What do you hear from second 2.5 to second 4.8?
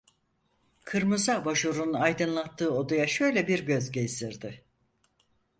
odaya şöyle bir göz gezdirdi.